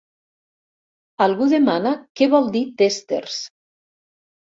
Algú 1.27 1.47
demana 1.53 1.93
què 2.23 2.31
vol 2.35 2.53
dir 2.59 2.65
tèsters. 2.83 3.41